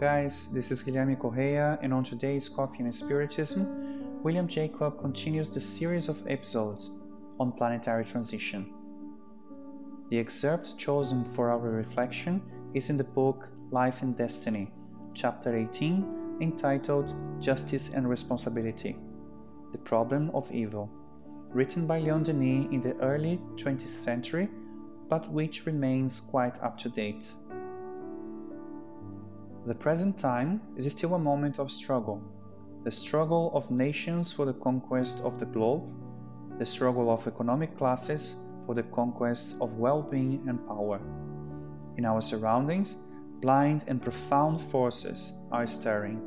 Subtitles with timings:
[0.00, 5.60] guys, this is Guilherme Correa, and on today's Coffee and Spiritism, William Jacob continues the
[5.60, 6.90] series of episodes
[7.40, 8.72] on planetary transition.
[10.10, 12.40] The excerpt chosen for our reflection
[12.74, 14.70] is in the book Life and Destiny,
[15.14, 18.96] chapter 18, entitled Justice and Responsibility
[19.72, 20.88] The Problem of Evil,
[21.48, 24.48] written by Leon Denis in the early 20th century,
[25.08, 27.34] but which remains quite up to date.
[29.68, 32.22] The present time is still a moment of struggle
[32.84, 35.82] the struggle of nations for the conquest of the globe,
[36.58, 40.98] the struggle of economic classes for the conquest of well being and power.
[41.98, 42.96] In our surroundings,
[43.42, 46.18] blind and profound forces are stirring,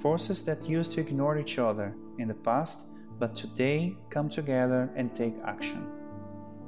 [0.00, 2.86] forces that used to ignore each other in the past
[3.18, 5.82] but today come together and take action.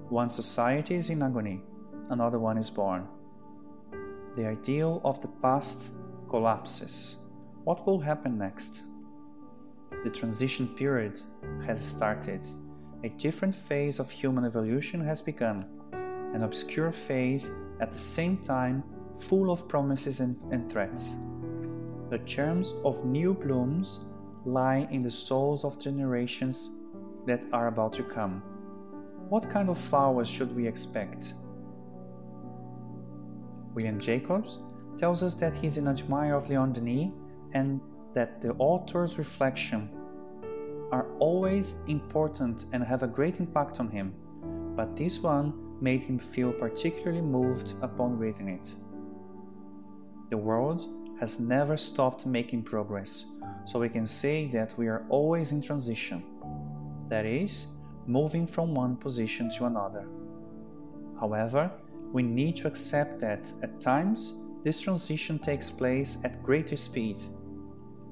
[0.09, 1.63] One society is in agony,
[2.09, 3.07] another one is born.
[4.37, 5.91] The ideal of the past
[6.31, 7.17] collapses.
[7.65, 8.85] What will happen next?
[10.05, 11.21] The transition period
[11.67, 12.47] has started.
[13.03, 18.85] A different phase of human evolution has begun, an obscure phase at the same time
[19.19, 21.15] full of promises and, and threats.
[22.11, 24.01] The germs of new blooms
[24.45, 26.71] lie in the souls of generations
[27.27, 28.43] that are about to come.
[29.29, 31.35] What kind of flowers should we expect?
[33.75, 34.59] William Jacobs
[35.01, 37.11] tells us that he is an admirer of Leon Denis
[37.55, 37.81] and
[38.13, 39.89] that the author's reflections
[40.93, 44.13] are always important and have a great impact on him,
[44.77, 48.75] but this one made him feel particularly moved upon reading it.
[50.29, 50.87] The world
[51.19, 53.25] has never stopped making progress,
[53.65, 56.23] so we can say that we are always in transition,
[57.09, 57.69] that is,
[58.07, 60.07] moving from one position to another.
[61.19, 61.71] However,
[62.13, 67.23] we need to accept that at times this transition takes place at greater speed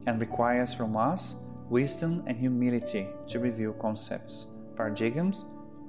[0.07, 1.37] and requires from us
[1.69, 5.45] wisdom and humility to review concepts, paradigms,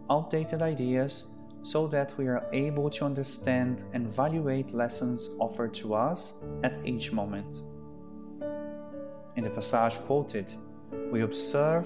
[0.09, 1.25] outdated ideas,
[1.61, 6.33] so that we are able to understand and evaluate lessons offered to us
[6.63, 7.61] at each moment.
[9.35, 10.53] In the passage quoted,
[11.11, 11.85] we observe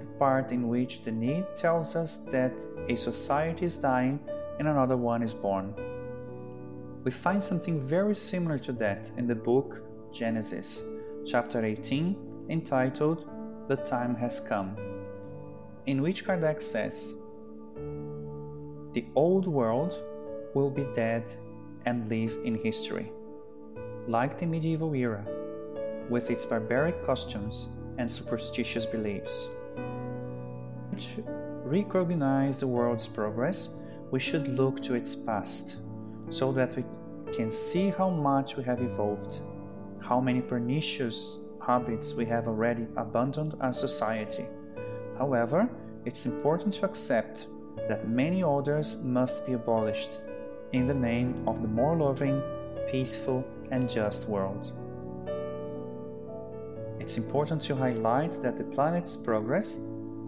[0.00, 2.52] the part in which Denis tells us that
[2.88, 4.18] a society is dying
[4.58, 5.74] and another one is born.
[7.04, 10.82] We find something very similar to that in the book Genesis,
[11.26, 13.28] chapter 18, entitled
[13.68, 14.74] The Time Has Come,
[15.84, 17.14] in which Kardec says,
[18.94, 20.02] The old world
[20.54, 21.24] will be dead
[21.84, 23.12] and live in history,
[24.08, 25.26] like the medieval era,
[26.08, 29.46] with its barbaric costumes and superstitious beliefs.
[30.96, 31.22] To
[31.66, 33.76] recognize the world's progress,
[34.10, 35.83] we should look to its past
[36.30, 36.84] so that we
[37.32, 39.40] can see how much we have evolved,
[40.00, 44.46] how many pernicious habits we have already abandoned as society.
[45.18, 45.68] However,
[46.04, 47.46] it's important to accept
[47.88, 50.18] that many others must be abolished
[50.72, 52.42] in the name of the more loving,
[52.90, 54.72] peaceful, and just world.
[57.00, 59.78] It's important to highlight that the planet's progress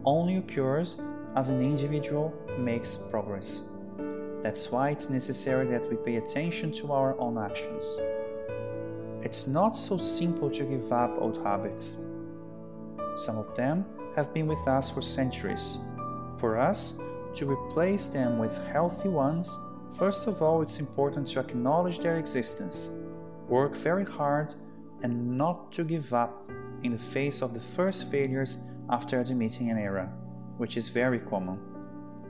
[0.05, 0.99] only occurs
[1.37, 3.63] as an individual makes progress.
[4.43, 7.99] That's why it's necessary that we pay attention to our own actions.
[9.23, 11.95] It's not so simple to give up old habits.
[13.17, 15.79] Some of them have been with us for centuries.
[16.39, 16.99] For us
[17.35, 19.57] to replace them with healthy ones,
[19.99, 22.91] first of all, it's important to acknowledge their existence,
[23.49, 24.55] work very hard,
[25.03, 26.51] and not to give up
[26.83, 28.59] in the face of the first failures
[28.91, 30.09] after admitting an error,
[30.59, 31.59] which is very common.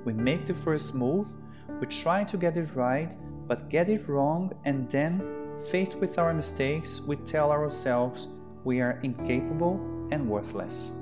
[0.05, 1.35] We make the first move
[1.81, 3.17] we try to get it right,
[3.47, 5.23] but get it wrong, and then,
[5.71, 8.29] faced with our mistakes, we tell ourselves
[8.65, 9.81] we are incapable
[10.11, 10.93] and worthless.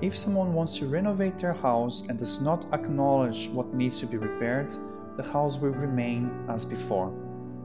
[0.00, 4.16] If someone wants to renovate their house and does not acknowledge what needs to be
[4.16, 4.74] repaired,
[5.16, 7.12] the house will remain as before,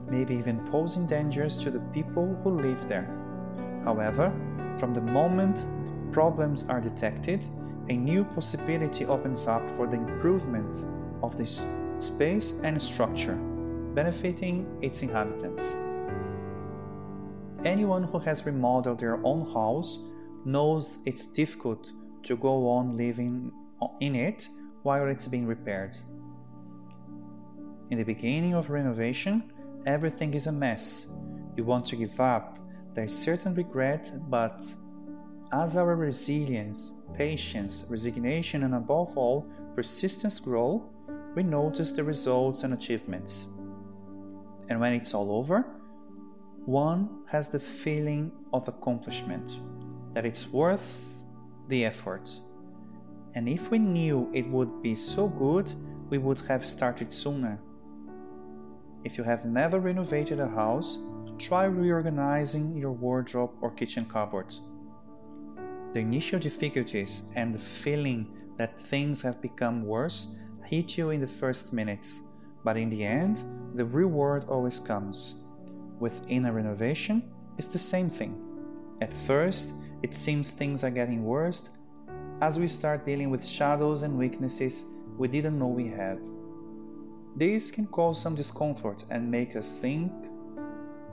[0.09, 3.09] maybe even posing dangers to the people who live there.
[3.85, 4.33] However,
[4.77, 5.65] from the moment
[6.11, 7.45] problems are detected,
[7.89, 10.83] a new possibility opens up for the improvement
[11.23, 11.65] of this
[11.99, 13.35] space and structure,
[13.93, 15.75] benefiting its inhabitants.
[17.65, 19.99] Anyone who has remodeled their own house
[20.45, 21.91] knows it's difficult
[22.23, 23.51] to go on living
[23.99, 24.47] in it
[24.83, 25.97] while it's being repaired.
[27.89, 29.51] In the beginning of renovation,
[29.85, 31.07] everything is a mess.
[31.55, 32.59] You want to give up,
[32.93, 34.65] there's certain regret, but
[35.51, 40.89] as our resilience, patience, resignation, and above all, persistence grow,
[41.35, 43.45] we notice the results and achievements.
[44.69, 45.65] And when it's all over,
[46.65, 49.57] one has the feeling of accomplishment,
[50.13, 51.03] that it's worth
[51.67, 52.31] the effort.
[53.35, 55.71] And if we knew it would be so good,
[56.09, 57.59] we would have started sooner.
[59.03, 60.97] If you have never renovated a house,
[61.37, 64.61] try reorganizing your wardrobe or kitchen cupboards.
[65.93, 68.27] The initial difficulties and the feeling
[68.57, 70.27] that things have become worse
[70.65, 72.21] hit you in the first minutes,
[72.63, 73.43] but in the end,
[73.75, 75.35] the reward always comes.
[75.99, 77.23] With inner renovation,
[77.57, 78.35] it's the same thing.
[79.01, 79.73] At first,
[80.03, 81.69] it seems things are getting worse
[82.41, 84.85] as we start dealing with shadows and weaknesses
[85.17, 86.19] we didn't know we had.
[87.35, 90.11] This can cause some discomfort and make us think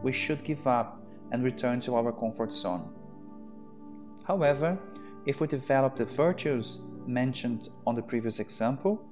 [0.02, 1.00] we should give up
[1.30, 2.92] and return to our comfort zone.
[4.24, 4.78] However,
[5.26, 9.04] if we develop the virtues mentioned on the previous example,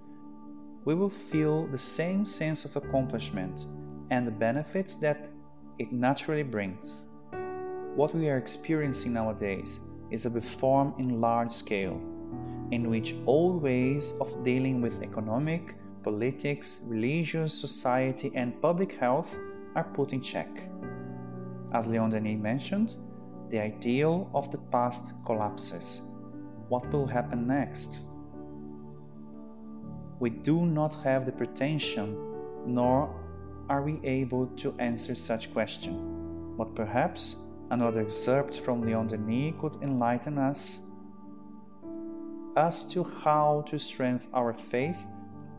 [0.85, 3.67] we will feel the same sense of accomplishment
[4.11, 5.29] and the benefits that
[5.79, 7.05] it naturally brings.
[7.97, 9.81] What we are experiencing nowadays
[10.11, 12.01] is a reform in large scale,
[12.71, 19.39] in which old ways of dealing with economic, politics, religious, society, and public health
[19.77, 20.69] are put in check.
[21.73, 22.97] As Leon Denis mentioned,
[23.51, 26.01] the ideal of the past collapses.
[26.69, 28.01] What will happen next?
[30.21, 32.15] We do not have the pretension,
[32.67, 33.09] nor
[33.71, 36.55] are we able to answer such question.
[36.59, 37.37] But perhaps
[37.71, 40.83] another excerpt from Leon Denis could enlighten us
[42.55, 44.99] as to how to strengthen our faith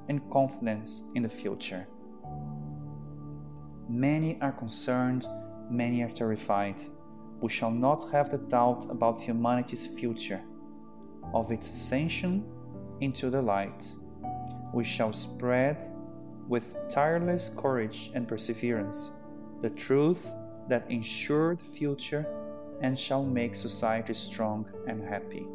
[0.09, 1.87] and confidence in the future.
[3.89, 5.25] Many are concerned,
[5.71, 6.83] many are terrified.
[7.41, 10.41] We shall not have the doubt about humanity's future,
[11.33, 12.45] of its ascension
[12.99, 13.95] into the light.
[14.73, 15.91] We shall spread
[16.47, 19.11] with tireless courage and perseverance
[19.61, 20.27] the truth
[20.69, 22.25] that ensure the future
[22.81, 25.45] and shall make society strong and happy.